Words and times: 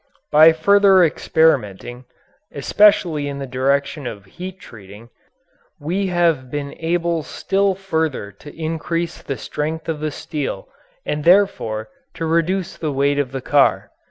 By 0.31 0.51
further 0.51 1.03
experimenting, 1.03 2.05
especially 2.51 3.27
in 3.27 3.37
the 3.37 3.45
direction 3.45 4.07
of 4.07 4.25
heat 4.25 4.59
treating, 4.59 5.09
we 5.79 6.07
have 6.07 6.49
been 6.49 6.73
able 6.79 7.21
still 7.21 7.75
further 7.75 8.31
to 8.39 8.59
increase 8.59 9.21
the 9.21 9.37
strength 9.37 9.87
of 9.87 9.99
the 9.99 10.09
steel 10.09 10.67
and 11.05 11.23
therefore 11.23 11.89
to 12.15 12.25
reduce 12.25 12.77
the 12.77 12.91
weight 12.91 13.19
of 13.19 13.31
the 13.31 13.41
car. 13.41 13.91